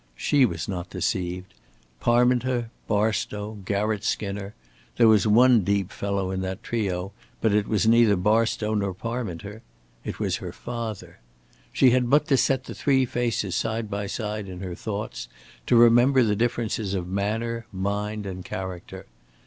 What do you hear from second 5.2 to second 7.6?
one "deep fellow" in that trio, but